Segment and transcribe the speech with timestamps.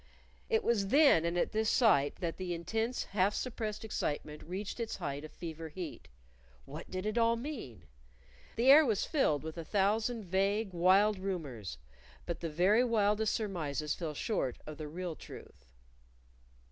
[0.49, 4.95] It was then and at this sight that the intense half suppressed excitement reached its
[4.95, 6.07] height of fever heat.
[6.65, 7.83] What did it all mean?
[8.55, 11.77] The air was filled with a thousand vague, wild rumors
[12.25, 15.67] but the very wildest surmises fell short of the real truth.